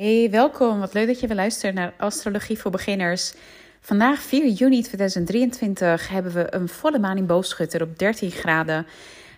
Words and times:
Hey, 0.00 0.30
welkom. 0.30 0.78
Wat 0.78 0.94
leuk 0.94 1.06
dat 1.06 1.20
je 1.20 1.26
weer 1.26 1.36
luistert 1.36 1.74
naar 1.74 1.92
Astrologie 1.96 2.58
voor 2.58 2.70
Beginners. 2.70 3.34
Vandaag, 3.80 4.20
4 4.20 4.46
juni 4.48 4.82
2023, 4.82 6.08
hebben 6.08 6.32
we 6.32 6.54
een 6.54 6.68
volle 6.68 6.98
maan 6.98 7.16
in 7.16 7.26
Boogschutter 7.26 7.82
op 7.82 7.98
13 7.98 8.30
graden. 8.30 8.86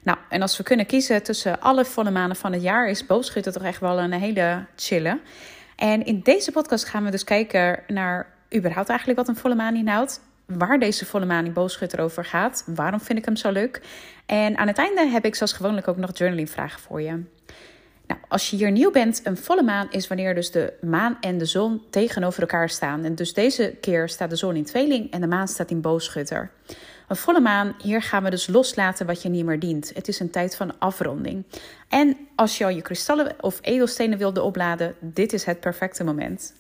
Nou, 0.02 0.18
en 0.28 0.42
als 0.42 0.56
we 0.56 0.62
kunnen 0.62 0.86
kiezen 0.86 1.22
tussen 1.22 1.60
alle 1.60 1.84
volle 1.84 2.10
manen 2.10 2.36
van 2.36 2.52
het 2.52 2.62
jaar, 2.62 2.88
is 2.88 3.06
Boogschutter 3.06 3.52
toch 3.52 3.62
echt 3.62 3.80
wel 3.80 3.98
een 4.00 4.12
hele 4.12 4.64
chille. 4.76 5.20
En 5.76 6.04
in 6.04 6.20
deze 6.20 6.52
podcast 6.52 6.84
gaan 6.84 7.04
we 7.04 7.10
dus 7.10 7.24
kijken 7.24 7.82
naar 7.86 8.26
überhaupt 8.54 8.88
eigenlijk 8.88 9.18
wat 9.18 9.28
een 9.28 9.36
volle 9.36 9.54
maan 9.54 9.76
inhoudt. 9.76 10.20
Waar 10.46 10.78
deze 10.78 11.06
volle 11.06 11.26
maan 11.26 11.44
in 11.44 11.52
Boogschutter 11.52 12.00
over 12.00 12.24
gaat. 12.24 12.64
Waarom 12.66 13.00
vind 13.00 13.18
ik 13.18 13.24
hem 13.24 13.36
zo 13.36 13.50
leuk? 13.50 13.80
En 14.26 14.56
aan 14.56 14.66
het 14.66 14.78
einde 14.78 15.06
heb 15.06 15.24
ik 15.24 15.34
zoals 15.34 15.52
gewoonlijk 15.52 15.88
ook 15.88 15.96
nog 15.96 16.18
journaling 16.18 16.50
vragen 16.50 16.80
voor 16.80 17.00
je. 17.00 17.20
Nou, 18.12 18.24
als 18.28 18.50
je 18.50 18.56
hier 18.56 18.70
nieuw 18.70 18.90
bent, 18.90 19.20
een 19.24 19.36
volle 19.36 19.62
maan 19.62 19.86
is 19.90 20.08
wanneer 20.08 20.34
dus 20.34 20.50
de 20.50 20.72
maan 20.80 21.16
en 21.20 21.38
de 21.38 21.44
zon 21.44 21.82
tegenover 21.90 22.40
elkaar 22.40 22.68
staan. 22.68 23.04
En 23.04 23.14
dus 23.14 23.32
deze 23.32 23.76
keer 23.80 24.08
staat 24.08 24.30
de 24.30 24.36
zon 24.36 24.56
in 24.56 24.64
tweeling 24.64 25.10
en 25.10 25.20
de 25.20 25.26
maan 25.26 25.48
staat 25.48 25.70
in 25.70 25.80
boogschutter. 25.80 26.50
Een 27.08 27.16
volle 27.16 27.40
maan, 27.40 27.74
hier 27.82 28.02
gaan 28.02 28.22
we 28.22 28.30
dus 28.30 28.46
loslaten 28.46 29.06
wat 29.06 29.22
je 29.22 29.28
niet 29.28 29.44
meer 29.44 29.58
dient. 29.58 29.92
Het 29.94 30.08
is 30.08 30.20
een 30.20 30.30
tijd 30.30 30.56
van 30.56 30.78
afronding. 30.78 31.44
En 31.88 32.16
als 32.34 32.58
je 32.58 32.64
al 32.64 32.70
je 32.70 32.82
kristallen 32.82 33.34
of 33.40 33.58
edelstenen 33.62 34.18
wilde 34.18 34.42
opladen, 34.42 34.94
dit 35.00 35.32
is 35.32 35.44
het 35.44 35.60
perfecte 35.60 36.04
moment. 36.04 36.54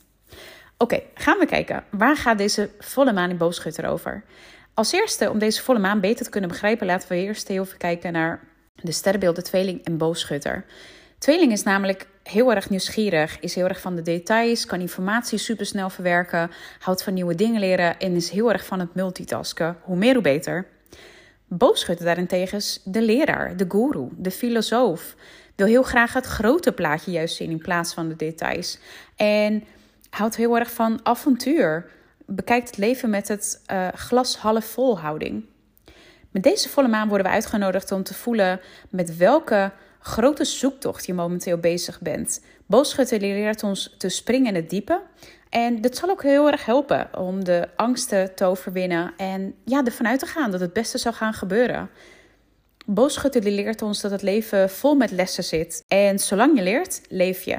Oké, 0.78 1.02
gaan 1.14 1.38
we 1.38 1.46
kijken. 1.46 1.84
Waar 1.90 2.16
gaat 2.16 2.38
deze 2.38 2.70
volle 2.78 3.12
maan 3.12 3.30
in 3.30 3.36
boogschutter 3.36 3.86
over? 3.86 4.24
Als 4.74 4.92
eerste, 4.92 5.30
om 5.30 5.38
deze 5.38 5.62
volle 5.62 5.78
maan 5.78 6.00
beter 6.00 6.24
te 6.24 6.30
kunnen 6.30 6.50
begrijpen, 6.50 6.86
laten 6.86 7.08
we 7.08 7.16
eerst 7.16 7.48
even 7.48 7.78
kijken 7.78 8.12
naar 8.12 8.40
de 8.74 8.92
sterrenbeelden 8.92 9.44
tweeling 9.44 9.84
en 9.84 9.96
boogschutter. 9.96 10.64
Tweeling 11.22 11.52
is 11.52 11.62
namelijk 11.62 12.06
heel 12.22 12.54
erg 12.54 12.70
nieuwsgierig, 12.70 13.40
is 13.40 13.54
heel 13.54 13.68
erg 13.68 13.80
van 13.80 13.94
de 13.94 14.02
details, 14.02 14.66
kan 14.66 14.80
informatie 14.80 15.38
supersnel 15.38 15.90
verwerken, 15.90 16.50
houdt 16.78 17.02
van 17.02 17.14
nieuwe 17.14 17.34
dingen 17.34 17.60
leren 17.60 17.98
en 17.98 18.14
is 18.14 18.30
heel 18.30 18.52
erg 18.52 18.64
van 18.66 18.80
het 18.80 18.94
multitasken. 18.94 19.76
Hoe 19.82 19.96
meer, 19.96 20.12
hoe 20.12 20.22
beter. 20.22 20.66
Boogschutter 21.46 22.04
daarentegen 22.06 22.58
is 22.58 22.80
de 22.84 23.02
leraar, 23.02 23.56
de 23.56 23.64
guru, 23.68 24.08
de 24.16 24.30
filosoof. 24.30 25.14
Wil 25.54 25.66
heel 25.66 25.82
graag 25.82 26.12
het 26.12 26.26
grote 26.26 26.72
plaatje 26.72 27.10
juist 27.10 27.36
zien 27.36 27.50
in 27.50 27.58
plaats 27.58 27.94
van 27.94 28.08
de 28.08 28.16
details. 28.16 28.78
En 29.16 29.64
houdt 30.10 30.36
heel 30.36 30.58
erg 30.58 30.70
van 30.70 31.00
avontuur. 31.02 31.90
Bekijkt 32.26 32.68
het 32.68 32.78
leven 32.78 33.10
met 33.10 33.28
het 33.28 33.62
uh, 33.72 33.88
glas 33.94 34.36
half 34.36 34.64
vol 34.64 34.98
houding. 34.98 35.44
Met 36.30 36.42
deze 36.42 36.68
volle 36.68 36.88
maan 36.88 37.08
worden 37.08 37.26
we 37.26 37.32
uitgenodigd 37.32 37.92
om 37.92 38.02
te 38.02 38.14
voelen 38.14 38.60
met 38.90 39.16
welke 39.16 39.72
grote 40.02 40.44
zoektocht 40.44 41.06
je 41.06 41.14
momenteel 41.14 41.58
bezig 41.58 42.00
bent. 42.00 42.40
Boogschutter 42.66 43.20
leert 43.20 43.62
ons 43.62 43.94
te 43.98 44.08
springen 44.08 44.48
in 44.48 44.54
het 44.54 44.70
diepe. 44.70 45.02
En 45.48 45.80
dit 45.80 45.96
zal 45.96 46.10
ook 46.10 46.22
heel 46.22 46.50
erg 46.50 46.64
helpen 46.64 47.08
om 47.18 47.44
de 47.44 47.68
angsten 47.76 48.34
te 48.34 48.44
overwinnen 48.44 49.12
en 49.16 49.54
ja, 49.64 49.84
ervan 49.84 50.06
uit 50.06 50.18
te 50.18 50.26
gaan 50.26 50.50
dat 50.50 50.60
het 50.60 50.72
beste 50.72 50.98
zal 50.98 51.12
gaan 51.12 51.32
gebeuren. 51.32 51.90
Boogschutter 52.86 53.42
leert 53.42 53.82
ons 53.82 54.00
dat 54.00 54.10
het 54.10 54.22
leven 54.22 54.70
vol 54.70 54.94
met 54.94 55.10
lessen 55.10 55.44
zit. 55.44 55.84
En 55.88 56.18
zolang 56.18 56.56
je 56.56 56.62
leert, 56.62 57.00
leef 57.08 57.42
je. 57.42 57.58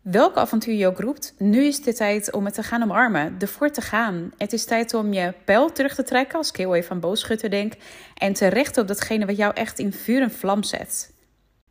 Welke 0.00 0.38
avontuur 0.38 0.74
je 0.74 0.86
ook 0.86 1.00
roept, 1.00 1.34
nu 1.38 1.64
is 1.64 1.82
de 1.82 1.94
tijd 1.94 2.32
om 2.32 2.44
het 2.44 2.54
te 2.54 2.62
gaan 2.62 2.82
omarmen, 2.82 3.36
ervoor 3.38 3.70
te 3.70 3.80
gaan. 3.80 4.30
Het 4.36 4.52
is 4.52 4.64
tijd 4.64 4.94
om 4.94 5.12
je 5.12 5.34
pijl 5.44 5.72
terug 5.72 5.94
te 5.94 6.02
trekken, 6.02 6.38
als 6.38 6.48
ik 6.48 6.56
heel 6.56 6.74
even 6.74 6.90
aan 6.90 7.00
boogschutter 7.00 7.50
denk, 7.50 7.72
en 8.14 8.32
te 8.32 8.46
richten 8.46 8.82
op 8.82 8.88
datgene 8.88 9.26
wat 9.26 9.36
jou 9.36 9.54
echt 9.54 9.78
in 9.78 9.92
vuur 9.92 10.22
en 10.22 10.30
vlam 10.30 10.62
zet. 10.62 11.14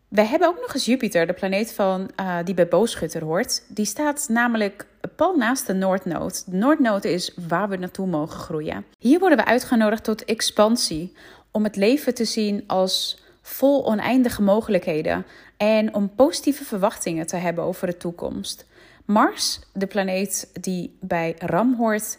We 0.08 0.22
hebben 0.22 0.48
ook 0.48 0.60
nog 0.60 0.74
eens 0.74 0.86
Jupiter, 0.86 1.28
de 1.28 1.34
planeet 1.34 1.74
van, 1.74 2.10
uh, 2.20 2.38
die 2.44 2.54
bij 2.54 2.68
Boogschutter 2.68 3.24
hoort. 3.24 3.64
Die 3.68 3.86
staat 3.86 4.26
namelijk 4.30 4.86
pal 5.16 5.36
naast 5.36 5.68
de 5.68 5.74
Noordnood. 5.74 6.52
De 6.52 6.58
Noordnood 6.58 7.04
is 7.04 7.34
waar 7.48 7.70
we 7.70 7.78
naartoe 7.78 8.08
mogen 8.08 8.40
groeien. 8.40 8.86
Hier 9.00 9.20
worden 9.20 9.38
we 9.38 9.46
uitgenodigd 9.46 10.04
tot 10.04 10.26
expansie, 10.26 11.14
om 11.52 11.64
het 11.64 11.76
leven 11.76 12.14
te 12.14 12.26
zien 12.26 12.64
als 12.68 13.24
vol 13.42 13.86
oneindige 13.86 14.42
mogelijkheden 14.42 15.26
en 15.58 15.94
om 15.94 16.16
positieve 16.16 16.64
verwachtingen 16.64 17.28
te 17.28 17.36
hebben 17.36 17.64
over 17.64 17.88
de 17.88 17.98
toekomst. 17.98 18.66
Mars, 19.06 19.60
de 19.74 19.88
planeet 19.88 20.50
die 20.62 20.98
bij 21.02 21.36
Ram 21.40 21.76
hoort, 21.78 22.18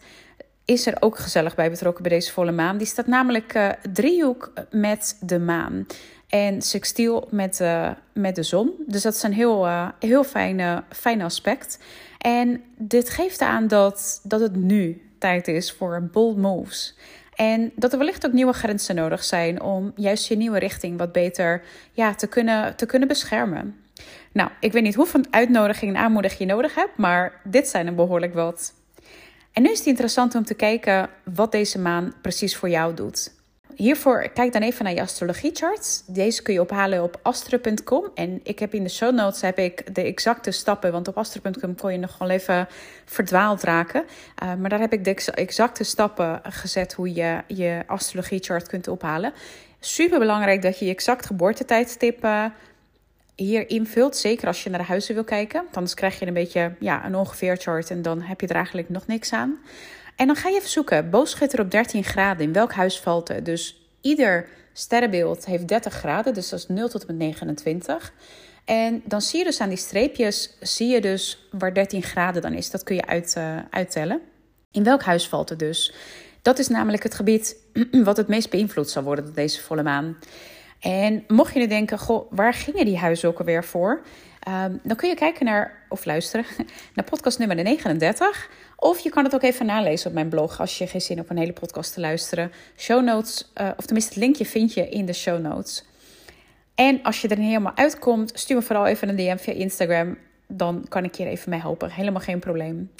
is 0.65 0.87
er 0.87 0.97
ook 1.01 1.19
gezellig 1.19 1.55
bij 1.55 1.71
betrokken 1.71 2.03
bij 2.03 2.13
deze 2.13 2.33
volle 2.33 2.53
maan. 2.53 2.77
Die 2.77 2.87
staat 2.87 3.07
namelijk 3.07 3.55
uh, 3.55 3.69
driehoek 3.93 4.53
met 4.71 5.17
de 5.21 5.39
maan 5.39 5.87
en 6.29 6.63
sextiel 6.63 7.29
met, 7.31 7.61
uh, 7.61 7.91
met 8.13 8.35
de 8.35 8.43
zon. 8.43 8.73
Dus 8.87 9.03
dat 9.03 9.15
is 9.15 9.23
een 9.23 9.33
heel, 9.33 9.67
uh, 9.67 9.89
heel 9.99 10.25
fijn, 10.25 10.85
fijn 10.91 11.23
aspect. 11.23 11.79
En 12.19 12.63
dit 12.77 13.11
geeft 13.11 13.41
aan 13.41 13.69
dat, 13.69 14.21
dat 14.23 14.41
het 14.41 14.57
nu 14.57 15.03
tijd 15.19 15.49
is 15.49 15.73
voor 15.73 16.09
bold 16.13 16.37
moves. 16.37 16.97
En 17.35 17.73
dat 17.75 17.93
er 17.93 17.99
wellicht 17.99 18.27
ook 18.27 18.33
nieuwe 18.33 18.53
grenzen 18.53 18.95
nodig 18.95 19.25
zijn 19.25 19.61
om 19.61 19.93
juist 19.97 20.29
je 20.29 20.37
nieuwe 20.37 20.59
richting 20.59 20.99
wat 20.99 21.13
beter 21.13 21.63
ja, 21.93 22.15
te, 22.15 22.27
kunnen, 22.27 22.77
te 22.77 22.87
kunnen 22.87 23.09
beschermen. 23.09 23.77
Nou, 24.33 24.51
ik 24.61 24.73
weet 24.73 24.83
niet 24.83 24.95
hoeveel 24.95 25.21
uitnodiging 25.31 25.95
en 25.95 26.03
aanmoediging 26.03 26.41
je 26.41 26.55
nodig 26.55 26.75
hebt, 26.75 26.97
maar 26.97 27.41
dit 27.45 27.69
zijn 27.69 27.87
er 27.87 27.95
behoorlijk 27.95 28.35
wat. 28.35 28.75
En 29.53 29.63
nu 29.63 29.71
is 29.71 29.79
het 29.79 29.87
interessant 29.87 30.35
om 30.35 30.45
te 30.45 30.55
kijken 30.55 31.09
wat 31.35 31.53
deze 31.53 31.79
maan 31.79 32.15
precies 32.23 32.57
voor 32.57 32.69
jou 32.69 32.95
doet. 32.95 33.33
Hiervoor 33.77 34.29
kijk 34.29 34.53
dan 34.53 34.63
even 34.63 34.85
naar 34.85 34.95
je 34.95 35.01
astrologiecharts. 35.01 36.03
Deze 36.07 36.43
kun 36.43 36.55
je 36.55 36.61
ophalen 36.61 37.03
op 37.03 37.19
astro.com. 37.23 38.11
En 38.15 38.41
ik 38.43 38.59
heb 38.59 38.75
in 38.75 38.83
de 38.83 38.89
show 38.89 39.15
notes 39.15 39.41
heb 39.41 39.59
ik 39.59 39.95
de 39.95 40.03
exacte 40.03 40.51
stappen. 40.51 40.93
Want 40.93 41.09
op 41.09 41.17
astro.com 41.17 41.77
kon 41.77 41.93
je 41.93 41.99
nog 41.99 42.19
wel 42.19 42.31
even 42.31 42.69
verdwaald 43.05 43.63
raken. 43.63 44.05
Uh, 44.43 44.55
maar 44.55 44.71
daar 44.71 44.81
heb 44.81 44.93
ik 44.93 45.05
de 45.05 45.33
exacte 45.35 45.85
stappen 45.85 46.41
gezet 46.43 46.93
hoe 46.93 47.15
je 47.15 47.43
je 47.47 47.83
astrologiechart 47.87 48.69
kunt 48.69 48.89
ophalen. 48.89 49.33
Super 49.81 50.19
belangrijk 50.19 50.63
dat 50.63 50.79
je 50.79 50.85
je 50.85 50.91
exact 50.91 51.27
geboortetijdstip 51.27 52.27
hier 53.35 53.69
invult. 53.69 54.17
Zeker 54.17 54.47
als 54.47 54.65
je 54.65 54.71
naar 54.71 54.79
de 54.79 54.87
huizen 54.87 55.15
wil 55.15 55.25
kijken. 55.25 55.65
Anders 55.73 55.95
krijg 55.95 56.19
je 56.19 56.27
een 56.27 56.35
beetje 56.35 56.73
ja, 56.81 57.05
een 57.05 57.15
ongeveer 57.15 57.57
chart. 57.57 57.91
En 57.91 58.03
dan 58.03 58.21
heb 58.21 58.41
je 58.41 58.47
er 58.47 58.57
eigenlijk 58.57 58.89
nog 58.89 59.07
niks 59.07 59.33
aan. 59.33 59.59
En 60.17 60.27
dan 60.27 60.37
ga 60.37 60.49
je 60.49 60.57
even 60.57 60.69
zoeken, 60.69 61.11
boogschutter 61.11 61.61
op 61.61 61.71
13 61.71 62.05
graden, 62.05 62.47
in 62.47 62.53
welk 62.53 62.73
huis 62.73 63.01
valt 63.01 63.29
het? 63.29 63.45
Dus 63.45 63.89
ieder 64.01 64.49
sterrenbeeld 64.73 65.47
heeft 65.47 65.69
30 65.69 65.93
graden, 65.93 66.35
dus 66.35 66.49
dat 66.49 66.59
is 66.59 66.67
0 66.69 66.89
tot 66.89 67.01
en 67.01 67.07
met 67.07 67.17
29. 67.17 68.13
En 68.65 69.03
dan 69.05 69.23
zie 69.23 69.39
je 69.39 69.45
dus 69.45 69.61
aan 69.61 69.69
die 69.69 69.79
streepjes, 69.79 70.57
zie 70.61 70.89
je 70.89 71.01
dus 71.01 71.49
waar 71.51 71.75
13 71.75 72.03
graden 72.03 72.43
dan 72.43 72.53
is. 72.53 72.71
Dat 72.71 72.83
kun 72.83 72.97
je 72.97 73.07
uit, 73.07 73.35
uh, 73.39 73.57
uittellen. 73.71 74.21
In 74.71 74.85
welk 74.85 75.03
huis 75.03 75.29
valt 75.29 75.49
het 75.49 75.59
dus? 75.59 75.95
Dat 76.43 76.59
is 76.59 76.69
namelijk 76.69 77.03
het 77.03 77.15
gebied 77.15 77.57
wat 78.05 78.17
het 78.17 78.29
meest 78.29 78.51
beïnvloed 78.51 78.91
zal 78.91 79.03
worden 79.03 79.25
door 79.25 79.35
deze 79.35 79.63
volle 79.63 79.83
maan. 79.83 80.17
En 80.81 81.25
mocht 81.29 81.53
je 81.53 81.59
nu 81.59 81.67
denken, 81.67 81.99
goh, 81.99 82.33
waar 82.33 82.55
gingen 82.55 82.85
die 82.85 82.99
huizen 82.99 83.29
ook 83.29 83.39
alweer 83.39 83.65
voor? 83.65 84.03
Um, 84.49 84.81
dan 84.83 84.97
kun 84.97 85.09
je 85.09 85.15
kijken 85.15 85.45
naar, 85.45 85.83
of 85.89 86.05
luisteren, 86.05 86.45
naar 86.95 87.05
podcast 87.05 87.39
nummer 87.39 87.57
39. 87.57 88.51
Of 88.77 88.99
je 88.99 89.11
kan 89.11 89.25
het 89.25 89.35
ook 89.35 89.43
even 89.43 89.67
nalezen 89.67 90.09
op 90.09 90.15
mijn 90.15 90.29
blog 90.29 90.61
als 90.61 90.79
je 90.79 90.87
geen 90.87 91.01
zin 91.01 91.21
op 91.21 91.31
een 91.31 91.39
hele 91.39 91.53
podcast 91.53 91.95
te 91.95 92.01
luisteren. 92.01 92.53
Show 92.77 93.05
notes, 93.05 93.53
uh, 93.61 93.69
of 93.77 93.85
tenminste 93.85 94.13
het 94.15 94.23
linkje 94.23 94.47
vind 94.47 94.75
je 94.75 94.89
in 94.89 95.07
de 95.07 95.13
show 95.13 95.41
notes. 95.41 95.85
En 96.75 97.03
als 97.03 97.21
je 97.21 97.29
er 97.29 97.39
niet 97.39 97.47
helemaal 97.47 97.77
uitkomt, 97.77 98.31
stuur 98.35 98.57
me 98.57 98.63
vooral 98.63 98.87
even 98.87 99.09
een 99.09 99.17
DM 99.17 99.37
via 99.37 99.53
Instagram. 99.53 100.19
Dan 100.47 100.87
kan 100.89 101.05
ik 101.05 101.15
je 101.15 101.27
even 101.27 101.51
mee 101.51 101.61
helpen. 101.61 101.91
Helemaal 101.91 102.23
geen 102.23 102.39
probleem. 102.39 102.91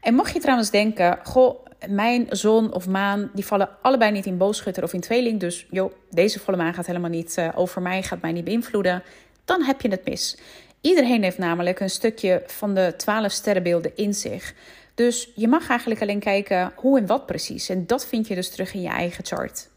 En 0.00 0.14
mocht 0.14 0.32
je 0.32 0.40
trouwens 0.40 0.70
denken, 0.70 1.18
goh, 1.22 1.66
mijn 1.88 2.26
zon 2.30 2.72
of 2.72 2.88
maan, 2.88 3.30
die 3.34 3.46
vallen 3.46 3.68
allebei 3.82 4.12
niet 4.12 4.26
in 4.26 4.36
boogschutter 4.36 4.82
of 4.82 4.92
in 4.92 5.00
tweeling. 5.00 5.40
Dus 5.40 5.66
joh, 5.70 5.92
deze 6.10 6.40
volle 6.40 6.56
maan 6.56 6.74
gaat 6.74 6.86
helemaal 6.86 7.10
niet 7.10 7.36
uh, 7.38 7.48
over 7.54 7.82
mij, 7.82 8.02
gaat 8.02 8.20
mij 8.20 8.32
niet 8.32 8.44
beïnvloeden. 8.44 9.02
Dan 9.44 9.62
heb 9.62 9.80
je 9.80 9.88
het 9.88 10.04
mis. 10.04 10.38
Iedereen 10.80 11.22
heeft 11.22 11.38
namelijk 11.38 11.80
een 11.80 11.90
stukje 11.90 12.42
van 12.46 12.74
de 12.74 12.94
twaalf 12.96 13.32
sterrenbeelden 13.32 13.96
in 13.96 14.14
zich. 14.14 14.54
Dus 14.94 15.30
je 15.34 15.48
mag 15.48 15.68
eigenlijk 15.68 16.02
alleen 16.02 16.20
kijken 16.20 16.72
hoe 16.74 16.98
en 16.98 17.06
wat 17.06 17.26
precies. 17.26 17.68
En 17.68 17.86
dat 17.86 18.06
vind 18.06 18.26
je 18.26 18.34
dus 18.34 18.50
terug 18.50 18.74
in 18.74 18.82
je 18.82 18.88
eigen 18.88 19.24
chart. 19.24 19.68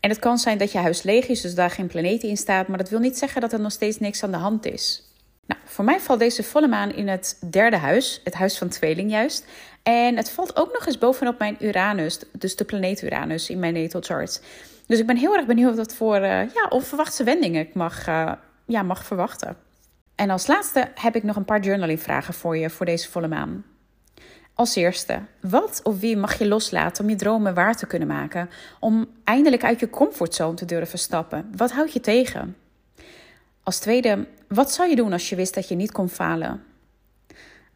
En 0.00 0.10
het 0.10 0.18
kan 0.18 0.38
zijn 0.38 0.58
dat 0.58 0.72
je 0.72 0.78
huis 0.78 1.02
leeg 1.02 1.26
is, 1.26 1.40
dus 1.40 1.54
daar 1.54 1.70
geen 1.70 1.86
planeten 1.86 2.28
in 2.28 2.36
staat. 2.36 2.68
Maar 2.68 2.78
dat 2.78 2.88
wil 2.88 2.98
niet 2.98 3.18
zeggen 3.18 3.40
dat 3.40 3.52
er 3.52 3.60
nog 3.60 3.72
steeds 3.72 3.98
niks 3.98 4.22
aan 4.22 4.30
de 4.30 4.36
hand 4.36 4.66
is. 4.66 5.02
Nou, 5.46 5.60
voor 5.64 5.84
mij 5.84 6.00
valt 6.00 6.18
deze 6.18 6.42
volle 6.42 6.68
maan 6.68 6.94
in 6.94 7.08
het 7.08 7.38
derde 7.50 7.76
huis, 7.76 8.20
het 8.24 8.34
huis 8.34 8.58
van 8.58 8.68
tweeling 8.68 9.10
juist. 9.10 9.46
En 9.82 10.16
het 10.16 10.30
valt 10.30 10.56
ook 10.56 10.72
nog 10.72 10.86
eens 10.86 10.98
bovenop 10.98 11.38
mijn 11.38 11.56
Uranus, 11.60 12.18
dus 12.32 12.56
de 12.56 12.64
planeet 12.64 13.02
Uranus 13.02 13.50
in 13.50 13.58
mijn 13.58 13.74
natal 13.74 14.00
chart. 14.00 14.40
Dus 14.86 14.98
ik 14.98 15.06
ben 15.06 15.16
heel 15.16 15.36
erg 15.36 15.46
benieuwd 15.46 15.76
wat 15.76 15.94
voor 15.94 16.20
ja, 16.20 16.66
onverwachte 16.68 17.24
wendingen 17.24 17.60
ik 17.66 17.74
mag, 17.74 18.08
uh, 18.08 18.32
ja, 18.66 18.82
mag 18.82 19.04
verwachten. 19.04 19.56
En 20.14 20.30
als 20.30 20.46
laatste 20.46 20.88
heb 20.94 21.16
ik 21.16 21.22
nog 21.22 21.36
een 21.36 21.44
paar 21.44 21.60
journaling 21.60 22.02
vragen 22.02 22.34
voor 22.34 22.56
je 22.56 22.70
voor 22.70 22.86
deze 22.86 23.10
volle 23.10 23.28
maan. 23.28 23.64
Als 24.54 24.74
eerste, 24.74 25.20
wat 25.40 25.80
of 25.82 26.00
wie 26.00 26.16
mag 26.16 26.38
je 26.38 26.48
loslaten 26.48 27.04
om 27.04 27.10
je 27.10 27.16
dromen 27.16 27.54
waar 27.54 27.76
te 27.76 27.86
kunnen 27.86 28.08
maken? 28.08 28.50
Om 28.80 29.06
eindelijk 29.24 29.64
uit 29.64 29.80
je 29.80 29.90
comfortzone 29.90 30.54
te 30.54 30.64
durven 30.64 30.98
stappen? 30.98 31.50
Wat 31.56 31.72
houd 31.72 31.92
je 31.92 32.00
tegen? 32.00 32.56
Als 33.62 33.78
tweede, 33.78 34.26
wat 34.48 34.72
zou 34.72 34.88
je 34.88 34.96
doen 34.96 35.12
als 35.12 35.28
je 35.28 35.36
wist 35.36 35.54
dat 35.54 35.68
je 35.68 35.74
niet 35.74 35.92
kon 35.92 36.08
falen? 36.08 36.64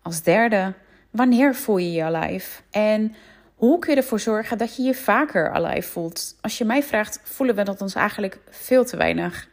Als 0.03 0.23
derde, 0.23 0.75
wanneer 1.11 1.55
voel 1.55 1.79
je 1.79 1.93
je 1.93 2.03
alive? 2.03 2.63
En 2.71 3.15
hoe 3.55 3.79
kun 3.79 3.91
je 3.95 4.01
ervoor 4.01 4.21
zorgen 4.21 4.59
dat 4.59 4.77
je 4.77 4.83
je 4.83 4.95
vaker 4.95 5.51
alive 5.53 5.89
voelt? 5.89 6.37
Als 6.41 6.59
je 6.59 6.65
mij 6.65 6.83
vraagt, 6.83 7.21
voelen 7.23 7.55
we 7.55 7.63
dat 7.63 7.81
ons 7.81 7.95
eigenlijk 7.95 8.39
veel 8.51 8.85
te 8.85 8.97
weinig. 8.97 9.49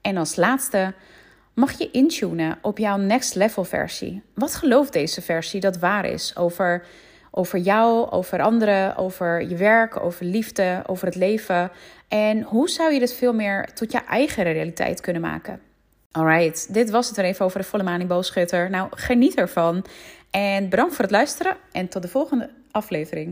En 0.00 0.16
als 0.16 0.36
laatste, 0.36 0.94
mag 1.54 1.78
je 1.78 1.90
intunen 1.90 2.58
op 2.62 2.78
jouw 2.78 2.96
next 2.96 3.34
level 3.34 3.64
versie. 3.64 4.22
Wat 4.34 4.54
gelooft 4.54 4.92
deze 4.92 5.22
versie 5.22 5.60
dat 5.60 5.78
waar 5.78 6.04
is 6.04 6.36
over, 6.36 6.84
over 7.30 7.58
jou, 7.58 8.10
over 8.10 8.42
anderen, 8.42 8.96
over 8.96 9.48
je 9.48 9.56
werk, 9.56 10.00
over 10.00 10.24
liefde, 10.24 10.82
over 10.86 11.06
het 11.06 11.16
leven? 11.16 11.70
En 12.08 12.42
hoe 12.42 12.68
zou 12.68 12.92
je 12.92 12.98
dit 12.98 13.14
veel 13.14 13.34
meer 13.34 13.68
tot 13.74 13.92
je 13.92 14.04
eigen 14.04 14.42
realiteit 14.42 15.00
kunnen 15.00 15.22
maken? 15.22 15.60
Alright, 16.12 16.74
dit 16.74 16.90
was 16.90 17.08
het 17.08 17.18
er 17.18 17.24
even 17.24 17.44
over 17.44 17.58
de 17.58 17.66
volle 17.66 17.82
maan 17.82 18.00
in. 18.00 18.70
Nou, 18.70 18.88
geniet 18.90 19.34
ervan. 19.34 19.84
En 20.30 20.68
bedankt 20.68 20.94
voor 20.94 21.04
het 21.04 21.12
luisteren 21.12 21.56
en 21.72 21.88
tot 21.88 22.02
de 22.02 22.08
volgende 22.08 22.50
aflevering. 22.70 23.28